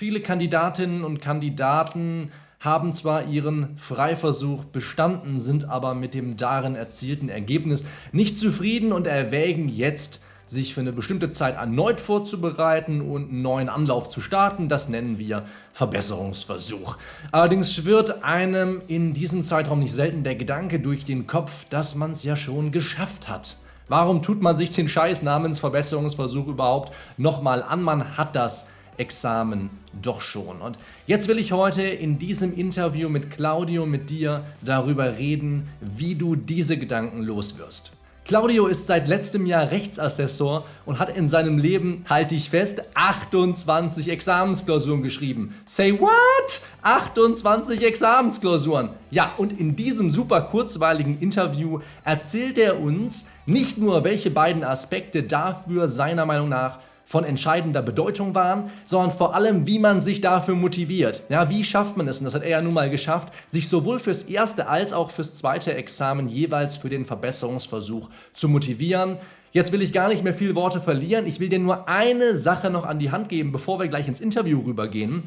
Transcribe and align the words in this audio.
Viele 0.00 0.22
Kandidatinnen 0.22 1.04
und 1.04 1.20
Kandidaten 1.20 2.32
haben 2.58 2.94
zwar 2.94 3.26
ihren 3.26 3.76
Freiversuch 3.76 4.64
bestanden, 4.64 5.40
sind 5.40 5.68
aber 5.68 5.92
mit 5.92 6.14
dem 6.14 6.38
darin 6.38 6.74
erzielten 6.74 7.28
Ergebnis 7.28 7.84
nicht 8.10 8.38
zufrieden 8.38 8.94
und 8.94 9.06
erwägen 9.06 9.68
jetzt, 9.68 10.22
sich 10.46 10.72
für 10.72 10.80
eine 10.80 10.92
bestimmte 10.92 11.28
Zeit 11.28 11.56
erneut 11.56 12.00
vorzubereiten 12.00 13.02
und 13.02 13.28
einen 13.28 13.42
neuen 13.42 13.68
Anlauf 13.68 14.08
zu 14.08 14.22
starten. 14.22 14.70
Das 14.70 14.88
nennen 14.88 15.18
wir 15.18 15.44
Verbesserungsversuch. 15.74 16.96
Allerdings 17.30 17.74
schwirrt 17.74 18.24
einem 18.24 18.80
in 18.86 19.12
diesem 19.12 19.42
Zeitraum 19.42 19.80
nicht 19.80 19.92
selten 19.92 20.24
der 20.24 20.34
Gedanke 20.34 20.80
durch 20.80 21.04
den 21.04 21.26
Kopf, 21.26 21.66
dass 21.68 21.94
man 21.94 22.12
es 22.12 22.24
ja 22.24 22.36
schon 22.36 22.72
geschafft 22.72 23.28
hat. 23.28 23.56
Warum 23.88 24.22
tut 24.22 24.40
man 24.40 24.56
sich 24.56 24.70
den 24.70 24.88
Scheiß 24.88 25.22
namens 25.22 25.58
Verbesserungsversuch 25.58 26.46
überhaupt 26.46 26.94
nochmal 27.18 27.62
an? 27.62 27.82
Man 27.82 28.16
hat 28.16 28.34
das 28.34 28.66
Examen 29.00 29.70
doch 30.02 30.20
schon. 30.20 30.60
Und 30.60 30.78
jetzt 31.06 31.26
will 31.26 31.38
ich 31.38 31.52
heute 31.52 31.82
in 31.82 32.18
diesem 32.18 32.54
Interview 32.54 33.08
mit 33.08 33.30
Claudio, 33.30 33.86
mit 33.86 34.10
dir 34.10 34.44
darüber 34.62 35.16
reden, 35.16 35.68
wie 35.80 36.14
du 36.14 36.36
diese 36.36 36.76
Gedanken 36.76 37.22
loswirst. 37.22 37.92
Claudio 38.26 38.66
ist 38.68 38.86
seit 38.86 39.08
letztem 39.08 39.44
Jahr 39.44 39.72
Rechtsassessor 39.72 40.64
und 40.86 41.00
hat 41.00 41.16
in 41.16 41.26
seinem 41.26 41.58
Leben, 41.58 42.04
halte 42.08 42.36
ich 42.36 42.50
fest, 42.50 42.82
28 42.94 44.08
Examensklausuren 44.08 45.02
geschrieben. 45.02 45.56
Say 45.64 45.98
what? 45.98 46.60
28 46.82 47.82
Examensklausuren. 47.82 48.90
Ja, 49.10 49.32
und 49.36 49.58
in 49.58 49.74
diesem 49.74 50.10
super 50.10 50.42
kurzweiligen 50.42 51.18
Interview 51.18 51.80
erzählt 52.04 52.56
er 52.58 52.78
uns 52.78 53.24
nicht 53.46 53.78
nur, 53.78 54.04
welche 54.04 54.30
beiden 54.30 54.62
Aspekte 54.62 55.24
dafür 55.24 55.88
seiner 55.88 56.24
Meinung 56.26 56.50
nach 56.50 56.78
von 57.04 57.24
entscheidender 57.24 57.82
Bedeutung 57.82 58.34
waren, 58.34 58.70
sondern 58.84 59.10
vor 59.10 59.34
allem, 59.34 59.66
wie 59.66 59.78
man 59.78 60.00
sich 60.00 60.20
dafür 60.20 60.54
motiviert. 60.54 61.22
Ja, 61.28 61.50
wie 61.50 61.64
schafft 61.64 61.96
man 61.96 62.06
es, 62.08 62.18
und 62.18 62.24
das 62.24 62.34
hat 62.34 62.42
er 62.42 62.50
ja 62.50 62.62
nun 62.62 62.74
mal 62.74 62.90
geschafft, 62.90 63.32
sich 63.48 63.68
sowohl 63.68 63.98
fürs 63.98 64.22
erste 64.22 64.68
als 64.68 64.92
auch 64.92 65.10
fürs 65.10 65.36
zweite 65.36 65.74
Examen 65.74 66.28
jeweils 66.28 66.76
für 66.76 66.88
den 66.88 67.04
Verbesserungsversuch 67.04 68.08
zu 68.32 68.48
motivieren. 68.48 69.16
Jetzt 69.52 69.72
will 69.72 69.82
ich 69.82 69.92
gar 69.92 70.08
nicht 70.08 70.22
mehr 70.22 70.34
viele 70.34 70.54
Worte 70.54 70.80
verlieren. 70.80 71.26
Ich 71.26 71.40
will 71.40 71.48
dir 71.48 71.58
nur 71.58 71.88
eine 71.88 72.36
Sache 72.36 72.70
noch 72.70 72.86
an 72.86 73.00
die 73.00 73.10
Hand 73.10 73.28
geben, 73.28 73.50
bevor 73.50 73.80
wir 73.80 73.88
gleich 73.88 74.06
ins 74.06 74.20
Interview 74.20 74.60
rübergehen. 74.60 75.24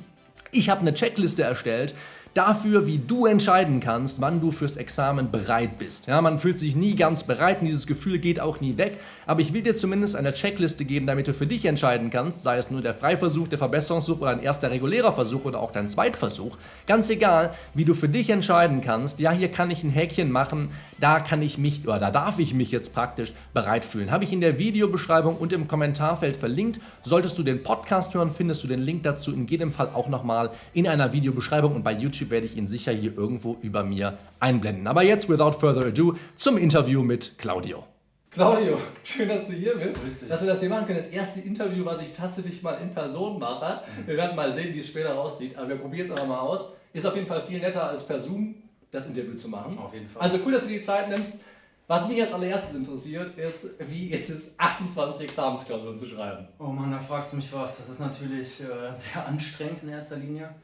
Ich 0.51 0.69
habe 0.69 0.81
eine 0.81 0.93
Checkliste 0.93 1.43
erstellt, 1.43 1.95
dafür, 2.33 2.87
wie 2.87 2.97
du 2.97 3.25
entscheiden 3.25 3.79
kannst, 3.79 4.19
wann 4.19 4.41
du 4.41 4.51
fürs 4.51 4.77
Examen 4.77 5.29
bereit 5.29 5.77
bist. 5.77 6.07
Ja, 6.07 6.19
man 6.21 6.39
fühlt 6.39 6.59
sich 6.59 6.75
nie 6.75 6.95
ganz 6.95 7.23
bereit 7.23 7.61
und 7.61 7.67
dieses 7.67 7.85
Gefühl 7.85 8.17
geht 8.17 8.39
auch 8.39 8.59
nie 8.59 8.77
weg. 8.77 8.97
Aber 9.25 9.41
ich 9.41 9.53
will 9.53 9.61
dir 9.61 9.75
zumindest 9.75 10.15
eine 10.15 10.33
Checkliste 10.33 10.83
geben, 10.85 11.05
damit 11.05 11.27
du 11.27 11.33
für 11.33 11.45
dich 11.45 11.65
entscheiden 11.65 12.09
kannst, 12.09 12.43
sei 12.43 12.57
es 12.57 12.71
nur 12.71 12.81
der 12.81 12.93
Freiversuch, 12.93 13.47
der 13.47 13.59
Verbesserungsversuch 13.59 14.21
oder 14.21 14.31
ein 14.31 14.41
erster 14.41 14.71
regulärer 14.71 15.13
Versuch 15.13 15.45
oder 15.45 15.59
auch 15.59 15.71
dein 15.71 15.87
Zweitversuch. 15.87 16.57
Ganz 16.87 17.09
egal, 17.09 17.53
wie 17.73 17.85
du 17.85 17.93
für 17.93 18.09
dich 18.09 18.29
entscheiden 18.29 18.81
kannst, 18.81 19.19
ja, 19.19 19.31
hier 19.31 19.49
kann 19.49 19.69
ich 19.69 19.83
ein 19.83 19.91
Häkchen 19.91 20.31
machen, 20.31 20.69
da 21.03 21.19
kann 21.19 21.41
ich 21.41 21.57
mich 21.57 21.85
oder 21.85 21.99
da 21.99 22.11
darf 22.11 22.39
ich 22.39 22.53
mich 22.53 22.71
jetzt 22.71 22.93
praktisch 22.93 23.33
bereit 23.53 23.83
fühlen. 23.83 24.09
Habe 24.09 24.23
ich 24.23 24.31
in 24.31 24.39
der 24.39 24.57
Videobeschreibung 24.57 25.35
und 25.35 25.51
im 25.51 25.67
Kommentarfeld 25.67 26.37
verlinkt. 26.37 26.79
Solltest 27.03 27.37
du 27.37 27.43
den 27.43 27.61
Podcast 27.61 28.13
hören, 28.13 28.31
findest 28.33 28.63
du 28.63 28.69
den 28.69 28.79
Link 28.79 29.03
dazu 29.03 29.33
in 29.33 29.45
jedem 29.45 29.73
Fall 29.73 29.89
auch 29.93 30.07
nochmal 30.07 30.51
in 30.73 30.87
einer 30.87 31.11
Videobeschreibung 31.11 31.75
und 31.75 31.83
bei 31.83 31.91
YouTube 31.91 32.29
werde 32.29 32.45
ich 32.45 32.55
ihn 32.55 32.67
sicher 32.67 32.93
hier 32.93 33.17
irgendwo 33.17 33.57
über 33.61 33.83
mir 33.83 34.17
einblenden. 34.39 34.87
Aber 34.87 35.03
jetzt, 35.03 35.27
without 35.27 35.59
further 35.59 35.87
ado, 35.87 36.15
zum 36.37 36.57
Interview 36.57 37.03
mit 37.03 37.37
Claudio. 37.37 37.83
Claudio, 38.31 38.77
schön, 39.03 39.27
dass 39.27 39.45
du 39.45 39.51
hier 39.51 39.75
bist. 39.75 40.01
Grüß 40.01 40.19
dich. 40.21 40.29
Dass 40.29 40.41
wir 40.41 40.47
das 40.47 40.61
hier 40.61 40.69
machen 40.69 40.87
können. 40.87 40.99
Das 40.99 41.09
erste 41.09 41.41
Interview, 41.41 41.83
was 41.83 42.01
ich 42.01 42.13
tatsächlich 42.13 42.63
mal 42.63 42.75
in 42.75 42.93
Person 42.93 43.39
mache. 43.39 43.81
Wir 44.05 44.15
werden 44.15 44.37
mal 44.37 44.51
sehen, 44.53 44.73
wie 44.73 44.79
es 44.79 44.87
später 44.87 45.19
aussieht. 45.19 45.57
Aber 45.57 45.67
wir 45.67 45.75
probieren 45.75 46.05
es 46.05 46.11
einfach 46.11 46.27
mal 46.27 46.39
aus. 46.39 46.73
Ist 46.93 47.05
auf 47.05 47.13
jeden 47.13 47.27
Fall 47.27 47.41
viel 47.41 47.59
netter 47.59 47.89
als 47.89 48.07
per 48.07 48.19
Zoom 48.19 48.55
das 48.93 49.07
Interview 49.07 49.35
zu 49.35 49.49
machen. 49.49 49.77
Auf 49.77 49.93
jeden 49.93 50.07
Fall. 50.07 50.21
Also 50.21 50.39
cool, 50.45 50.53
dass 50.53 50.63
du 50.63 50.69
die 50.69 50.81
Zeit 50.81 51.09
nimmst. 51.09 51.39
Was 51.87 52.07
mich 52.07 52.21
als 52.21 52.31
allererstes 52.31 52.75
interessiert, 52.75 53.37
ist, 53.37 53.71
wie 53.89 54.11
ist 54.11 54.29
es, 54.29 54.57
28 54.57 55.25
Examensklausuren 55.25 55.97
zu 55.97 56.05
schreiben? 56.05 56.47
Oh 56.57 56.67
Mann, 56.67 56.91
da 56.91 56.99
fragst 56.99 57.33
du 57.33 57.35
mich 57.35 57.51
was. 57.51 57.77
Das 57.77 57.89
ist 57.89 57.99
natürlich 57.99 58.61
äh, 58.61 58.93
sehr 58.93 59.27
anstrengend 59.27 59.83
in 59.83 59.89
erster 59.89 60.15
Linie. 60.15 60.55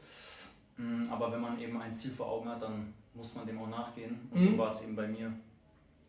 Mm, 0.78 1.10
aber 1.10 1.30
wenn 1.32 1.40
man 1.40 1.58
eben 1.60 1.78
ein 1.78 1.92
Ziel 1.92 2.12
vor 2.12 2.26
Augen 2.26 2.48
hat, 2.48 2.62
dann 2.62 2.94
muss 3.12 3.34
man 3.34 3.46
dem 3.46 3.60
auch 3.60 3.68
nachgehen. 3.68 4.30
Und 4.30 4.40
mhm. 4.40 4.52
so 4.52 4.58
war 4.58 4.72
es 4.72 4.82
eben 4.82 4.96
bei 4.96 5.06
mir. 5.06 5.30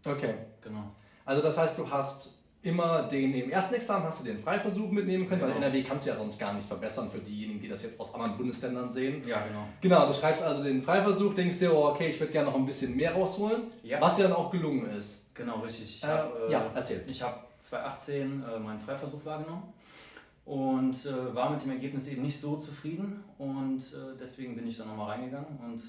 Okay. 0.06 0.36
Genau. 0.62 0.96
Also 1.26 1.42
das 1.42 1.58
heißt, 1.58 1.78
du 1.78 1.90
hast 1.90 2.41
immer 2.64 3.04
den, 3.04 3.34
im 3.34 3.50
ersten 3.50 3.76
Examen 3.76 4.06
hast 4.06 4.22
du 4.22 4.26
den 4.26 4.38
Freiversuch 4.38 4.92
mitnehmen 4.92 5.28
können, 5.28 5.42
genau. 5.42 5.56
weil 5.56 5.64
NRW 5.64 5.84
kannst 5.84 6.06
du 6.06 6.12
ja 6.12 6.16
sonst 6.16 6.40
gar 6.40 6.54
nicht 6.54 6.68
verbessern 6.68 7.10
für 7.10 7.18
diejenigen, 7.18 7.60
die 7.60 7.68
das 7.68 7.82
jetzt 7.84 8.00
aus 8.00 8.14
anderen 8.14 8.38
Bundesländern 8.38 8.92
sehen. 8.92 9.28
Ja, 9.28 9.42
genau. 9.48 9.68
Genau, 9.82 10.08
du 10.08 10.14
schreibst 10.14 10.44
also 10.44 10.64
den 10.64 10.84
Freiversuch, 10.84 11.34
denkst 11.34 11.58
dir, 11.60 11.74
oh, 11.74 11.88
okay, 11.88 12.10
ich 12.10 12.20
würde 12.20 12.32
gerne 12.32 12.50
noch 12.50 12.56
ein 12.56 12.66
bisschen 12.66 12.96
mehr 12.96 13.14
rausholen, 13.14 13.64
ja. 13.84 14.00
was 14.00 14.16
dir 14.16 14.24
dann 14.24 14.34
auch 14.34 14.52
gelungen 14.52 14.90
ist. 14.92 15.34
Genau, 15.34 15.62
richtig. 15.62 15.98
Ich 15.98 16.04
äh, 16.04 16.08
hab, 16.08 16.36
äh, 16.36 16.52
ja, 16.52 16.72
erzähl. 16.76 17.04
Ich 17.08 17.22
habe 17.24 17.40
2018 17.62 18.44
äh, 18.44 18.60
meinen 18.60 18.80
Freiversuch 18.80 19.26
wahrgenommen 19.26 19.74
und 20.46 21.06
äh, 21.06 21.34
war 21.34 21.50
mit 21.50 21.64
dem 21.64 21.72
Ergebnis 21.72 22.08
eben 22.08 22.22
nicht 22.22 22.40
so 22.40 22.58
zufrieden 22.58 23.24
und 23.40 23.80
äh, 23.80 24.18
deswegen 24.20 24.56
bin 24.56 24.68
ich 24.68 24.78
dann 24.78 24.88
nochmal 24.88 25.12
reingegangen 25.12 25.60
und 25.64 25.82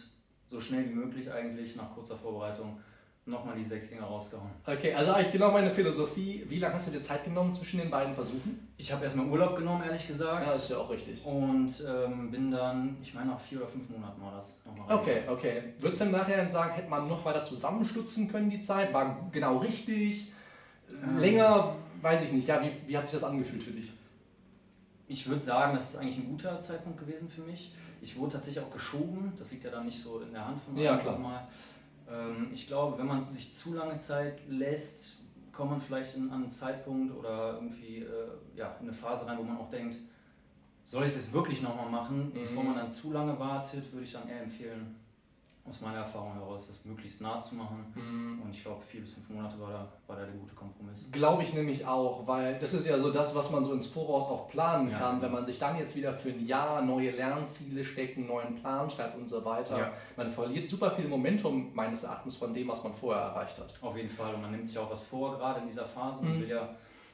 so 0.49 0.61
schnell 0.61 0.89
wie 0.89 0.95
möglich 0.95 1.31
eigentlich 1.31 1.77
nach 1.77 1.91
kurzer 1.91 2.17
Vorbereitung 2.17 2.79
nochmal 3.25 3.57
die 3.57 3.65
sechs 3.65 3.89
Dinge 3.89 4.03
rausgehauen. 4.03 4.51
Okay, 4.67 4.93
also 4.95 5.13
eigentlich 5.13 5.33
genau 5.33 5.53
meine 5.53 5.71
Philosophie. 5.71 6.45
Wie 6.49 6.59
lange 6.59 6.75
hast 6.75 6.89
du 6.89 6.91
dir 6.91 7.01
Zeit 7.01 7.25
genommen 7.25 7.53
zwischen 7.53 7.79
den 7.79 7.91
beiden 7.91 8.13
Versuchen? 8.13 8.69
Ich 8.77 8.93
habe 8.93 9.05
erstmal 9.05 9.27
Urlaub 9.27 9.57
genommen, 9.57 9.85
ehrlich 9.85 10.07
gesagt. 10.09 10.47
Ja, 10.47 10.55
ist 10.55 10.71
ja 10.71 10.79
auch 10.79 10.91
richtig. 10.91 11.25
Und 11.25 11.73
ähm, 11.87 12.31
bin 12.33 12.51
dann, 12.51 12.97
ich 13.01 13.15
meine, 13.15 13.31
nach 13.31 13.41
vier 13.41 13.59
oder 13.59 13.69
fünf 13.69 13.89
Monaten 13.91 14.21
war 14.21 14.33
das 14.33 14.59
nochmal 14.65 14.99
Okay, 14.99 15.23
okay. 15.29 15.63
Würdest 15.79 16.01
du 16.01 16.07
im 16.07 16.13
Nachhinein 16.13 16.51
sagen, 16.51 16.75
hätte 16.75 16.91
man 16.91 17.09
noch 17.09 17.25
weiter 17.25 17.45
zusammenstutzen 17.45 18.29
können, 18.29 18.51
die 18.51 18.61
Zeit? 18.61 18.93
War 18.93 19.29
genau 19.31 19.59
richtig? 19.59 20.33
Ähm. 20.91 21.19
Länger? 21.19 21.77
Weiß 22.01 22.25
ich 22.25 22.33
nicht. 22.33 22.49
Ja, 22.49 22.61
wie, 22.61 22.73
wie 22.89 22.97
hat 22.97 23.07
sich 23.07 23.21
das 23.21 23.25
angefühlt 23.25 23.63
für 23.63 23.71
dich? 23.71 23.93
Ich 25.07 25.29
würde 25.29 25.43
sagen, 25.43 25.75
das 25.75 25.91
ist 25.91 25.97
eigentlich 25.97 26.19
ein 26.19 26.27
guter 26.27 26.59
Zeitpunkt 26.59 26.99
gewesen 26.99 27.29
für 27.29 27.43
mich. 27.43 27.73
Ich 28.01 28.19
wurde 28.19 28.33
tatsächlich 28.33 28.65
auch 28.65 28.71
geschoben. 28.71 29.33
Das 29.39 29.53
liegt 29.53 29.63
ja 29.63 29.71
dann 29.71 29.87
nicht 29.87 30.03
so 30.03 30.19
in 30.21 30.33
der 30.33 30.45
Hand 30.45 30.61
von 30.65 30.75
mir. 30.75 30.83
Ja, 30.83 30.97
klar. 30.97 31.17
Mal. 31.19 31.47
Ähm, 32.13 32.51
ich 32.53 32.67
glaube, 32.67 32.99
wenn 32.99 33.07
man 33.07 33.29
sich 33.29 33.53
zu 33.53 33.75
lange 33.75 33.99
Zeit 33.99 34.41
lässt, 34.49 35.19
kommt 35.53 35.71
man 35.71 35.81
vielleicht 35.81 36.17
in, 36.17 36.31
an 36.31 36.43
einen 36.43 36.51
Zeitpunkt 36.51 37.15
oder 37.15 37.55
irgendwie 37.55 37.99
äh, 37.99 38.29
ja, 38.57 38.77
in 38.81 38.89
eine 38.89 38.93
Phase 38.93 39.27
rein, 39.27 39.39
wo 39.39 39.43
man 39.43 39.59
auch 39.59 39.69
denkt, 39.69 39.97
soll 40.85 41.05
ich 41.05 41.11
es 41.11 41.17
jetzt 41.17 41.33
wirklich 41.33 41.63
nochmal 41.63 41.89
machen? 41.91 42.29
Mhm. 42.29 42.33
Bevor 42.35 42.65
man 42.65 42.77
dann 42.77 42.91
zu 42.91 43.13
lange 43.13 43.39
wartet, 43.39 43.93
würde 43.93 44.05
ich 44.05 44.13
dann 44.13 44.29
eher 44.29 44.43
empfehlen, 44.43 44.97
aus 45.69 45.81
meiner 45.81 45.99
Erfahrung 45.99 46.35
heraus, 46.35 46.67
das 46.67 46.85
möglichst 46.85 47.21
nah 47.21 47.41
zu 47.41 47.55
machen. 47.55 47.93
Mhm. 47.95 48.43
Und 48.43 48.51
ich 48.51 48.63
glaube, 48.63 48.83
vier 48.83 49.01
bis 49.01 49.13
fünf 49.13 49.29
Monate 49.29 49.59
war 49.61 49.71
da, 49.71 49.89
war 50.09 50.17
da 50.17 50.25
der 50.25 50.35
gute 50.35 50.55
Kompromiss. 50.55 51.09
Glaube 51.13 51.45
ich 51.45 51.55
nämlich 51.55 51.87
auch, 51.87 52.27
weil 52.27 52.59
das 52.59 52.75
ist 52.75 52.87
ja 52.87 52.99
so 52.99 53.13
das, 53.13 53.35
was 53.35 53.51
man 53.51 53.65
so 53.65 53.73
ins 53.73 53.87
Voraus 53.87 54.29
auch 54.29 54.49
planen 54.49 54.91
ja, 54.91 54.99
kann, 54.99 55.23
wenn 55.23 55.31
man 55.31 55.47
sich 55.47 55.61
dann 55.61 55.79
jetzt 55.79 55.95
wieder 55.95 56.13
für 56.13 56.31
ein 56.31 56.45
Jahr 56.47 56.83
neue 56.83 57.13
Lernziele 57.13 57.85
steckt, 57.85 58.19
einen 58.19 58.27
neuen 58.27 58.57
Plan 58.57 58.91
schreibt 58.91 59.17
und 59.17 59.29
so 59.29 59.45
weiter. 59.45 59.79
Ja. 59.79 59.93
Man 60.17 60.33
verliert 60.33 60.69
super 60.69 60.91
viel 60.91 61.07
Momentum 61.07 61.71
meines 61.75 62.03
Erachtens 62.03 62.37
von 62.37 62.53
dem, 62.53 62.67
was 62.67 62.83
man 62.83 62.93
vorher 62.93 63.23
erreicht 63.23 63.57
hat. 63.59 63.73
Auf 63.81 63.97
jeden 63.97 64.11
Fall. 64.11 64.35
Und 64.35 64.43
man 64.43 64.51
nimmt 64.51 64.69
sich 64.69 64.79
auch 64.79 64.91
was 64.91 65.05
vor, 65.05 65.39
gerade 65.39 65.61
in 65.61 65.69
dieser 65.69 65.87
Phase. 65.87 66.25
Man 66.25 66.39
mhm. 66.39 66.43
will 66.43 66.49
ja 66.49 66.69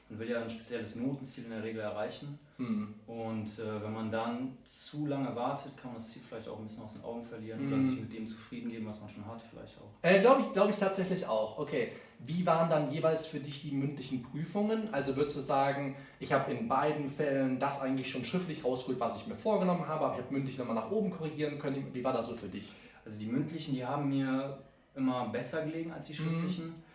man 0.09 0.19
will 0.19 0.29
ja 0.29 0.41
ein 0.41 0.49
spezielles 0.49 0.95
Notenziel 0.95 1.45
in 1.45 1.51
der 1.51 1.63
Regel 1.63 1.81
erreichen. 1.81 2.39
Mhm. 2.57 2.95
Und 3.05 3.47
äh, 3.59 3.83
wenn 3.83 3.93
man 3.93 4.11
dann 4.11 4.57
zu 4.63 5.05
lange 5.05 5.35
wartet, 5.35 5.77
kann 5.77 5.91
man 5.91 6.01
das 6.01 6.11
Ziel 6.11 6.21
vielleicht 6.27 6.47
auch 6.47 6.57
ein 6.57 6.65
bisschen 6.65 6.83
aus 6.83 6.93
den 6.93 7.03
Augen 7.03 7.23
verlieren 7.23 7.65
mhm. 7.65 7.73
oder 7.73 7.83
sich 7.83 7.99
mit 7.99 8.11
dem 8.11 8.27
zufrieden 8.27 8.69
geben, 8.69 8.87
was 8.87 8.99
man 8.99 9.09
schon 9.09 9.25
hat, 9.25 9.41
vielleicht 9.49 9.77
auch. 9.77 9.91
Äh, 10.01 10.19
Glaube 10.21 10.41
ich, 10.41 10.51
glaub 10.51 10.69
ich 10.69 10.77
tatsächlich 10.77 11.25
auch. 11.25 11.59
Okay. 11.59 11.91
Wie 12.25 12.45
waren 12.45 12.69
dann 12.69 12.91
jeweils 12.91 13.27
für 13.27 13.39
dich 13.39 13.61
die 13.61 13.71
mündlichen 13.71 14.23
Prüfungen? 14.23 14.93
Also 14.93 15.15
würdest 15.15 15.37
du 15.37 15.41
sagen, 15.41 15.95
ich 16.19 16.33
habe 16.33 16.51
in 16.51 16.67
beiden 16.67 17.07
Fällen 17.07 17.59
das 17.59 17.81
eigentlich 17.81 18.09
schon 18.11 18.25
schriftlich 18.25 18.65
rausgeholt, 18.65 18.99
was 18.99 19.21
ich 19.21 19.27
mir 19.27 19.37
vorgenommen 19.37 19.87
habe, 19.87 20.05
aber 20.05 20.15
ich 20.15 20.23
habe 20.23 20.33
mündlich 20.33 20.57
nochmal 20.57 20.75
nach 20.75 20.91
oben 20.91 21.11
korrigieren 21.11 21.59
können. 21.59 21.93
Wie 21.93 22.03
war 22.03 22.11
das 22.11 22.27
so 22.27 22.35
für 22.35 22.49
dich? 22.49 22.69
Also 23.05 23.19
die 23.19 23.27
mündlichen, 23.27 23.73
die 23.73 23.85
haben 23.85 24.09
mir 24.09 24.57
immer 24.95 25.29
besser 25.29 25.63
gelegen 25.63 25.93
als 25.93 26.07
die 26.07 26.13
mhm. 26.13 26.17
schriftlichen. 26.17 26.65
Mhm 26.65 26.88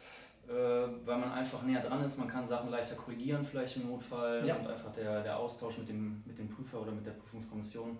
weil 0.49 1.19
man 1.19 1.33
einfach 1.33 1.63
näher 1.63 1.81
dran 1.81 2.05
ist. 2.05 2.19
Man 2.19 2.29
kann 2.29 2.47
Sachen 2.47 2.71
leichter 2.71 2.97
korrigieren, 2.97 3.45
vielleicht 3.45 3.77
im 3.77 3.89
Notfall. 3.89 4.47
Ja. 4.47 4.57
Und 4.57 4.67
einfach 4.67 4.93
der, 4.93 5.23
der 5.23 5.39
Austausch 5.39 5.79
mit 5.79 5.89
dem, 5.89 6.23
mit 6.27 6.39
dem 6.39 6.49
Prüfer 6.49 6.81
oder 6.81 6.93
mit 6.93 7.07
der 7.07 7.13
Prüfungskommission. 7.13 7.97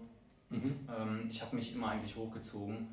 Mhm. 0.51 0.89
Ähm, 0.89 1.27
ich 1.29 1.41
habe 1.41 1.57
mich 1.57 1.75
immer 1.75 1.89
eigentlich 1.89 2.17
hochgezogen. 2.17 2.89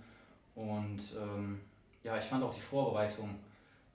Und 0.55 1.01
ähm, 1.19 1.59
ja, 2.03 2.17
ich 2.17 2.25
fand 2.25 2.43
auch 2.43 2.53
die 2.53 2.61
Vorbereitung 2.61 3.35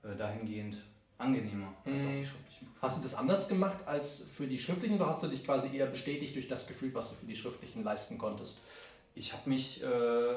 äh, 0.02 0.16
dahingehend 0.16 0.78
angenehmer 1.18 1.74
als 1.84 1.94
mhm. 2.02 2.08
auf 2.08 2.14
die 2.14 2.24
schriftlichen. 2.24 2.68
Hast 2.80 2.98
du 2.98 3.02
das 3.02 3.14
anders 3.14 3.48
gemacht 3.48 3.78
als 3.86 4.22
für 4.22 4.46
die 4.46 4.58
schriftlichen 4.58 4.96
oder 4.96 5.06
hast 5.06 5.22
du 5.22 5.28
dich 5.28 5.44
quasi 5.44 5.74
eher 5.74 5.86
bestätigt 5.86 6.34
durch 6.34 6.48
das 6.48 6.66
Gefühl, 6.66 6.92
was 6.94 7.10
du 7.10 7.16
für 7.16 7.26
die 7.26 7.36
schriftlichen 7.36 7.82
leisten 7.82 8.18
konntest? 8.18 8.60
Ich 9.14 9.32
habe 9.32 9.48
mich, 9.48 9.82
äh, 9.82 10.36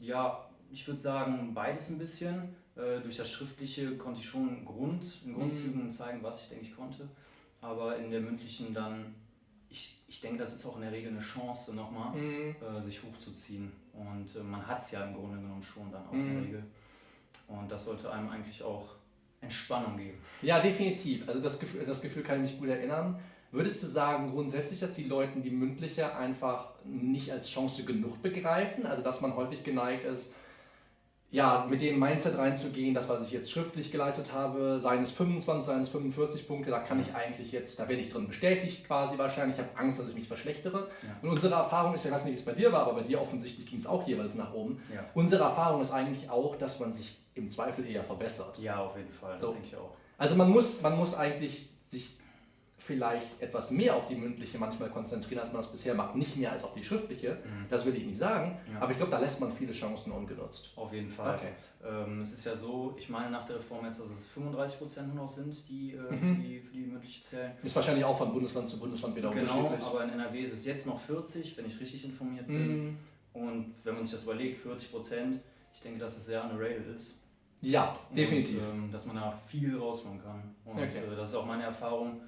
ja, 0.00 0.48
ich 0.70 0.86
würde 0.86 1.00
sagen, 1.00 1.54
beides 1.54 1.88
ein 1.88 1.98
bisschen. 1.98 2.54
Äh, 2.78 3.00
durch 3.00 3.16
das 3.16 3.30
Schriftliche 3.30 3.96
konnte 3.96 4.20
ich 4.20 4.26
schon 4.26 4.64
Grund, 4.64 5.04
in 5.24 5.34
Grundzügen 5.34 5.84
mhm. 5.84 5.90
zeigen, 5.90 6.22
was 6.22 6.40
ich 6.40 6.48
denke 6.48 6.64
ich 6.64 6.74
konnte. 6.74 7.08
Aber 7.60 7.96
in 7.96 8.10
der 8.10 8.20
mündlichen 8.20 8.72
dann 8.72 9.14
ich, 9.70 9.96
ich 10.08 10.20
denke, 10.20 10.38
das 10.38 10.54
ist 10.54 10.64
auch 10.66 10.76
in 10.76 10.82
der 10.82 10.92
Regel 10.92 11.10
eine 11.10 11.20
Chance, 11.20 11.74
nochmal 11.74 12.16
mhm. 12.16 12.56
äh, 12.62 12.80
sich 12.80 13.02
hochzuziehen. 13.02 13.72
Und 13.92 14.34
äh, 14.34 14.42
man 14.42 14.66
hat 14.66 14.82
es 14.82 14.90
ja 14.92 15.04
im 15.04 15.14
Grunde 15.14 15.36
genommen 15.36 15.62
schon 15.62 15.90
dann 15.90 16.06
auch 16.06 16.12
mhm. 16.12 16.20
in 16.20 16.26
der 16.26 16.34
mhm. 16.34 16.46
Regel. 16.46 16.64
Und 17.48 17.70
das 17.70 17.84
sollte 17.84 18.10
einem 18.10 18.28
eigentlich 18.28 18.62
auch 18.62 18.88
Entspannung 19.40 19.96
geben. 19.96 20.18
Ja, 20.42 20.60
definitiv. 20.60 21.28
Also 21.28 21.40
das 21.40 21.58
Gefühl, 21.58 21.84
das 21.86 22.00
Gefühl 22.00 22.22
kann 22.22 22.44
ich 22.44 22.52
mich 22.52 22.60
gut 22.60 22.68
erinnern. 22.68 23.18
Würdest 23.50 23.82
du 23.82 23.86
sagen 23.86 24.30
grundsätzlich, 24.30 24.80
dass 24.80 24.92
die 24.92 25.04
Leute 25.04 25.40
die 25.40 25.50
mündliche 25.50 26.14
einfach 26.14 26.74
nicht 26.84 27.32
als 27.32 27.48
Chance 27.48 27.84
genug 27.84 28.20
begreifen? 28.20 28.84
Also 28.84 29.02
dass 29.02 29.22
man 29.22 29.36
häufig 29.36 29.64
geneigt 29.64 30.04
ist, 30.04 30.34
ja, 31.30 31.66
mit 31.68 31.82
dem 31.82 31.98
Mindset 31.98 32.38
reinzugehen, 32.38 32.94
das, 32.94 33.08
was 33.08 33.26
ich 33.26 33.32
jetzt 33.32 33.50
schriftlich 33.50 33.92
geleistet 33.92 34.32
habe, 34.32 34.80
seien 34.80 35.02
es 35.02 35.10
25, 35.10 35.66
seien 35.66 35.82
es 35.82 35.90
45 35.90 36.48
Punkte, 36.48 36.70
da 36.70 36.78
kann 36.78 36.98
ich 37.00 37.14
eigentlich 37.14 37.52
jetzt, 37.52 37.78
da 37.78 37.86
werde 37.86 38.00
ich 38.00 38.10
drin 38.10 38.26
bestätigt 38.26 38.86
quasi 38.86 39.18
wahrscheinlich, 39.18 39.58
ich 39.58 39.62
habe 39.62 39.76
Angst, 39.78 40.00
dass 40.00 40.08
ich 40.08 40.14
mich 40.14 40.26
verschlechtere. 40.26 40.88
Ja. 41.02 41.16
Und 41.20 41.28
unsere 41.28 41.54
Erfahrung 41.54 41.92
ist, 41.92 42.04
ja, 42.04 42.10
ich 42.10 42.14
weiß 42.14 42.24
nicht, 42.24 42.34
wie 42.34 42.38
es 42.38 42.44
bei 42.44 42.52
dir 42.52 42.72
war, 42.72 42.86
aber 42.86 42.94
bei 42.94 43.02
dir 43.02 43.20
offensichtlich 43.20 43.66
ging 43.66 43.78
es 43.78 43.86
auch 43.86 44.06
jeweils 44.08 44.34
nach 44.36 44.54
oben. 44.54 44.80
Ja. 44.94 45.04
Unsere 45.12 45.44
Erfahrung 45.44 45.82
ist 45.82 45.92
eigentlich 45.92 46.30
auch, 46.30 46.56
dass 46.56 46.80
man 46.80 46.94
sich 46.94 47.18
im 47.34 47.50
Zweifel 47.50 47.86
eher 47.86 48.04
verbessert. 48.04 48.58
Ja, 48.58 48.78
auf 48.78 48.96
jeden 48.96 49.12
Fall, 49.12 49.32
das 49.32 49.40
so. 49.42 49.52
denke 49.52 49.66
ich 49.66 49.76
auch. 49.76 49.94
Also 50.16 50.34
man 50.34 50.50
muss, 50.50 50.80
man 50.80 50.96
muss 50.96 51.14
eigentlich 51.14 51.68
sich 51.82 52.17
vielleicht 52.88 53.40
etwas 53.42 53.70
mehr 53.70 53.94
auf 53.94 54.06
die 54.08 54.14
mündliche 54.14 54.58
manchmal 54.58 54.88
konzentrieren, 54.88 55.40
als 55.40 55.52
man 55.52 55.60
das 55.60 55.70
bisher 55.70 55.94
macht. 55.94 56.16
Nicht 56.16 56.38
mehr 56.38 56.52
als 56.52 56.64
auf 56.64 56.72
die 56.72 56.82
schriftliche, 56.82 57.34
mhm. 57.34 57.66
das 57.68 57.84
will 57.84 57.94
ich 57.94 58.06
nicht 58.06 58.18
sagen, 58.18 58.56
ja. 58.72 58.80
aber 58.80 58.92
ich 58.92 58.96
glaube, 58.96 59.12
da 59.12 59.18
lässt 59.18 59.40
man 59.42 59.52
viele 59.52 59.72
Chancen 59.72 60.10
ungenutzt. 60.10 60.72
Auf 60.74 60.90
jeden 60.94 61.10
Fall. 61.10 61.36
Okay. 61.36 61.52
Ähm, 61.86 62.22
es 62.22 62.32
ist 62.32 62.46
ja 62.46 62.56
so, 62.56 62.96
ich 62.98 63.10
meine 63.10 63.30
nach 63.30 63.46
der 63.46 63.56
Reform 63.56 63.84
jetzt, 63.84 64.00
dass 64.00 64.06
es 64.06 64.26
35 64.28 64.78
Prozent 64.78 65.14
nur 65.14 65.24
noch 65.24 65.28
sind, 65.28 65.68
die, 65.68 65.92
äh, 65.92 66.12
mhm. 66.12 66.36
für, 66.36 66.42
die 66.42 66.60
für 66.60 66.72
die 66.72 66.80
mündliche 66.80 67.20
zählen. 67.20 67.52
Ist 67.62 67.76
wahrscheinlich 67.76 68.06
auch 68.06 68.16
von 68.16 68.32
Bundesland 68.32 68.66
zu 68.66 68.80
Bundesland 68.80 69.14
wieder 69.14 69.30
genau, 69.30 69.42
unterschiedlich. 69.42 69.80
Genau, 69.80 69.90
aber 69.90 70.04
in 70.04 70.10
NRW 70.10 70.40
ist 70.40 70.54
es 70.54 70.64
jetzt 70.64 70.86
noch 70.86 70.98
40, 70.98 71.58
wenn 71.58 71.66
ich 71.66 71.78
richtig 71.78 72.06
informiert 72.06 72.46
bin. 72.46 72.84
Mhm. 72.86 72.98
Und 73.34 73.74
wenn 73.84 73.94
man 73.94 74.02
sich 74.02 74.14
das 74.14 74.22
überlegt, 74.22 74.60
40 74.62 74.90
Prozent, 74.90 75.40
ich 75.74 75.82
denke, 75.82 75.98
dass 75.98 76.16
es 76.16 76.24
sehr 76.24 76.42
underrated 76.42 76.86
ist. 76.94 77.22
Ja, 77.60 77.94
definitiv. 78.16 78.62
Und, 78.62 78.84
ähm, 78.84 78.90
dass 78.90 79.04
man 79.04 79.16
da 79.16 79.38
viel 79.46 79.76
rausholen 79.76 80.22
kann. 80.22 80.54
Und 80.64 80.78
okay. 80.78 81.02
äh, 81.06 81.16
das 81.16 81.28
ist 81.28 81.34
auch 81.34 81.44
meine 81.44 81.64
Erfahrung 81.64 82.22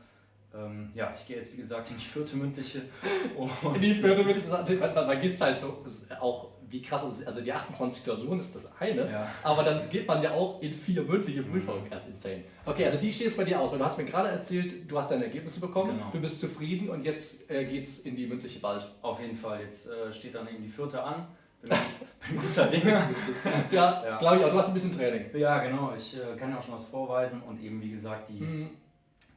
ähm, 0.52 0.91
ja, 0.94 1.14
ich 1.17 1.26
gehe 1.26 1.37
jetzt 1.37 1.52
wie 1.52 1.58
gesagt 1.58 1.91
in 1.91 1.97
die 1.97 2.05
vierte 2.05 2.37
mündliche. 2.37 2.82
in 3.75 3.81
die 3.81 3.94
vierte 3.94 4.23
mündliche, 4.23 4.49
man, 4.49 4.94
man 4.94 5.06
vergisst 5.06 5.41
halt 5.41 5.61
so 5.61 5.85
auch, 6.20 6.49
wie 6.69 6.82
krass 6.82 7.05
es 7.05 7.20
ist. 7.20 7.26
Also 7.26 7.41
die 7.41 7.52
28 7.52 8.02
Klausuren 8.02 8.41
ist 8.41 8.55
das 8.56 8.81
eine, 8.81 9.11
ja. 9.11 9.29
aber 9.44 9.62
dann 9.62 9.88
geht 9.88 10.08
man 10.08 10.23
ja 10.23 10.32
auch 10.32 10.61
in 10.61 10.73
vier 10.75 11.02
mündliche 11.02 11.43
Prüfungen. 11.43 11.85
Mhm. 11.85 11.93
Erst 11.93 12.08
insane. 12.08 12.44
Okay, 12.67 12.85
also 12.85 12.99
die 12.99 13.12
steht 13.12 13.29
jetzt 13.29 13.37
bei 13.37 13.44
dir 13.44 13.61
aus, 13.61 13.70
weil 13.70 13.79
du 13.79 13.85
hast 13.85 13.99
mir 13.99 14.05
gerade 14.05 14.29
erzählt, 14.29 14.91
du 14.91 14.99
hast 14.99 15.11
deine 15.11 15.25
Ergebnisse 15.25 15.61
bekommen, 15.61 15.99
genau. 15.99 16.11
du 16.12 16.20
bist 16.20 16.41
zufrieden 16.41 16.91
und 16.91 17.05
jetzt 17.05 17.49
äh, 17.50 17.79
es 17.79 18.00
in 18.00 18.17
die 18.17 18.26
mündliche 18.26 18.58
bald. 18.58 18.87
Auf 19.02 19.20
jeden 19.20 19.37
Fall, 19.37 19.61
jetzt 19.62 19.88
äh, 19.88 20.12
steht 20.12 20.35
dann 20.35 20.49
eben 20.49 20.62
die 20.62 20.69
vierte 20.69 21.00
an. 21.00 21.29
Bin, 21.62 21.70
bin 22.29 22.41
guter 22.41 22.67
Dinge. 22.67 22.91
ja, 23.70 24.02
ja. 24.05 24.19
glaube 24.19 24.38
ich 24.38 24.44
auch. 24.44 24.50
Du 24.50 24.58
hast 24.58 24.69
ein 24.69 24.75
bisschen 24.75 24.93
Training. 24.93 25.26
Ja, 25.35 25.58
genau. 25.58 25.93
Ich 25.97 26.17
äh, 26.17 26.37
kann 26.37 26.50
ja 26.50 26.58
auch 26.58 26.62
schon 26.62 26.75
was 26.75 26.85
vorweisen 26.87 27.41
und 27.43 27.62
eben, 27.62 27.81
wie 27.81 27.91
gesagt, 27.91 28.29
die 28.31 28.41
mhm 28.41 28.70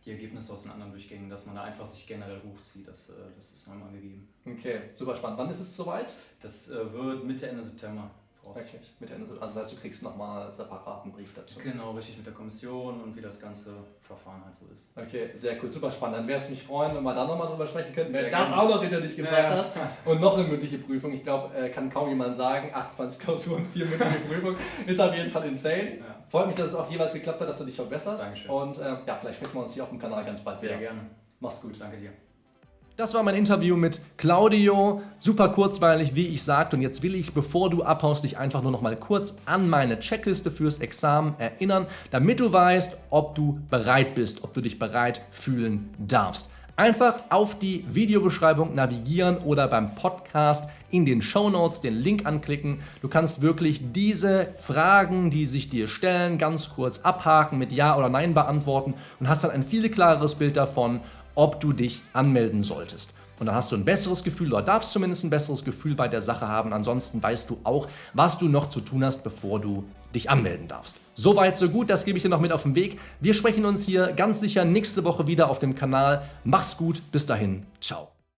die 0.06 0.12
Ergebnisse 0.12 0.54
aus 0.54 0.64
den 0.64 0.72
anderen 0.72 0.92
Durchgängen, 0.92 1.30
dass 1.30 1.46
man 1.46 1.56
da 1.56 1.64
einfach 1.64 1.86
sich 1.86 2.06
generell 2.06 2.42
hochzieht. 2.44 2.88
Das, 2.88 3.10
äh, 3.10 3.14
das 3.38 3.54
ist 3.54 3.68
nochmal 3.68 3.92
gegeben. 3.92 4.28
Okay, 4.46 4.90
super 4.94 5.16
spannend. 5.16 5.40
Wann 5.40 5.50
ist 5.50 5.60
es 5.60 5.76
soweit? 5.76 6.12
Das 6.42 6.70
äh, 6.70 6.94
wird 6.94 7.24
Mitte, 7.24 7.48
Ende 7.48 7.64
September. 7.64 8.10
Okay, 8.46 8.80
mit 9.00 9.10
Ende, 9.10 9.32
also 9.40 9.40
das 9.40 9.56
heißt, 9.56 9.72
du 9.74 9.82
kriegst 9.82 10.04
nochmal 10.04 10.54
separaten 10.54 11.12
Brief 11.12 11.34
dazu. 11.34 11.60
Genau, 11.60 11.92
richtig 11.92 12.18
mit 12.18 12.26
der 12.26 12.34
Kommission 12.34 13.02
und 13.02 13.16
wie 13.16 13.22
das 13.22 13.40
ganze 13.40 13.72
Verfahren 14.02 14.44
halt 14.44 14.56
so 14.56 14.66
ist. 14.72 14.92
Okay, 14.96 15.32
sehr 15.36 15.62
cool, 15.64 15.72
super 15.72 15.92
spannend. 15.92 16.18
Dann 16.18 16.28
wäre 16.28 16.40
es 16.40 16.50
mich 16.50 16.62
freuen, 16.64 16.96
wenn 16.96 17.04
wir 17.04 17.14
da 17.14 17.26
nochmal 17.26 17.48
drüber 17.48 17.66
sprechen 17.66 17.94
könnten, 17.94 18.14
wenn 18.14 18.30
das 18.30 18.52
auch 18.52 18.68
noch 18.68 18.82
hinter 18.82 19.02
dich 19.02 19.16
gefragt 19.16 19.38
ja. 19.38 19.58
hast. 19.58 19.76
Und 20.06 20.20
noch 20.20 20.38
eine 20.38 20.48
mündliche 20.48 20.78
Prüfung. 20.78 21.14
Ich 21.14 21.24
glaube, 21.24 21.56
äh, 21.56 21.70
kann 21.70 21.90
kaum 21.90 22.10
jemand 22.10 22.36
sagen, 22.36 22.72
28 22.74 23.20
Klausuren, 23.20 23.66
vier 23.72 23.86
mündliche 23.86 24.20
Prüfungen. 24.28 24.58
Ist 24.86 25.00
auf 25.00 25.16
jeden 25.16 25.30
Fall 25.30 25.48
insane. 25.48 26.00
Ja. 26.00 26.24
Freut 26.28 26.48
mich, 26.48 26.56
dass 26.56 26.70
es 26.70 26.76
auch 26.76 26.90
jeweils 26.90 27.14
geklappt 27.14 27.40
hat, 27.40 27.50
dass 27.50 27.60
du 27.60 27.66
dich 27.66 27.76
verbesserst. 27.76 28.24
Dankeschön. 28.24 28.52
Und 28.52 28.78
äh, 28.78 28.98
ja, 29.06 29.16
vielleicht 29.16 29.38
sprechen 29.38 29.56
wir 29.56 29.64
uns 29.64 29.74
hier 29.74 29.84
auf 29.84 29.90
dem 29.90 30.00
Kanal 30.00 30.26
ganz 30.26 30.42
bald 30.42 30.60
sehr 30.60 30.70
wieder. 30.70 30.80
Sehr 30.80 30.88
gerne. 30.90 31.10
Mach's 31.40 31.62
gut. 31.62 31.80
Danke 31.80 31.98
dir. 31.98 32.14
Das 32.96 33.16
war 33.16 33.24
mein 33.24 33.34
Interview 33.34 33.76
mit 33.76 34.00
Claudio. 34.18 35.02
Super 35.18 35.50
kurzweilig, 35.50 36.14
wie 36.14 36.28
ich 36.28 36.44
sagte. 36.44 36.76
Und 36.76 36.84
jetzt 36.84 37.02
will 37.02 37.16
ich, 37.16 37.34
bevor 37.34 37.72
du 37.72 37.82
abhaust, 37.82 38.24
dich 38.24 38.38
einfach 38.38 38.62
nur 38.62 38.72
noch 38.72 38.82
mal 38.82 38.96
kurz 38.96 39.34
an 39.48 39.68
meine 39.68 40.00
Checkliste 40.00 40.52
fürs 40.52 40.78
Examen 40.78 41.34
erinnern, 41.40 41.88
damit 42.12 42.40
du 42.40 42.54
weißt, 42.54 42.96
ob 43.10 43.34
du 43.34 43.60
bereit 43.72 44.14
bist, 44.14 44.44
ob 44.44 44.54
du 44.54 44.62
dich 44.62 44.78
bereit 44.78 45.22
fühlen 45.32 45.90
darfst. 45.98 46.48
Einfach 46.76 47.16
auf 47.30 47.58
die 47.58 47.84
Videobeschreibung 47.90 48.76
navigieren 48.76 49.40
oder 49.40 49.68
beim 49.68 49.96
Podcast 49.96 50.70
in 50.92 51.08
den 51.08 51.24
Show 51.24 51.50
Notes 51.50 51.82
den 51.82 51.96
Link 51.96 52.28
anklicken. 52.28 52.82
Du 53.02 53.08
kannst 53.08 53.42
wirklich 53.42 53.82
diese 53.94 54.50
Fragen, 54.60 55.32
die 55.32 55.48
sich 55.48 55.68
dir 55.68 55.88
stellen, 55.88 56.38
ganz 56.38 56.70
kurz 56.70 57.00
abhaken, 57.00 57.58
mit 57.58 57.72
Ja 57.72 57.98
oder 57.98 58.10
Nein 58.10 58.36
beantworten 58.36 58.94
und 59.20 59.28
hast 59.28 59.44
dann 59.44 59.50
ein 59.52 59.64
viel 59.64 59.90
klareres 59.90 60.36
Bild 60.36 60.58
davon, 60.58 61.02
ob 61.36 61.60
du 61.60 61.74
dich 61.74 62.02
anmelden 62.14 62.62
solltest. 62.62 63.12
Und 63.40 63.48
dann 63.48 63.56
hast 63.56 63.72
du 63.72 63.76
ein 63.76 63.86
besseres 63.86 64.24
Gefühl 64.24 64.54
oder 64.54 64.62
darfst 64.62 64.92
zumindest 64.92 65.24
ein 65.24 65.30
besseres 65.30 65.66
Gefühl 65.66 65.96
bei 65.96 66.08
der 66.08 66.22
Sache 66.22 66.48
haben. 66.48 66.72
Ansonsten 66.72 67.22
weißt 67.22 67.50
du 67.50 67.58
auch, 67.64 67.88
was 68.14 68.38
du 68.38 68.48
noch 68.48 68.70
zu 68.70 68.80
tun 68.80 69.04
hast, 69.04 69.24
bevor 69.24 69.60
du 69.60 69.84
dich 70.14 70.30
anmelden 70.30 70.68
darfst. 70.68 70.96
Soweit, 71.16 71.58
so 71.58 71.70
gut, 71.70 71.90
das 71.90 72.06
gebe 72.06 72.18
ich 72.18 72.24
dir 72.24 72.30
noch 72.30 72.40
mit 72.40 72.52
auf 72.52 72.64
den 72.64 72.76
Weg. 72.76 73.00
Wir 73.20 73.34
sprechen 73.34 73.66
uns 73.66 73.84
hier 73.84 74.14
ganz 74.14 74.40
sicher 74.40 74.66
nächste 74.66 75.04
Woche 75.04 75.28
wieder 75.28 75.50
auf 75.50 75.60
dem 75.60 75.76
Kanal. 75.76 76.24
Mach's 76.44 76.78
gut, 76.78 77.02
bis 77.12 77.26
dahin, 77.26 77.66
ciao. 77.82 78.13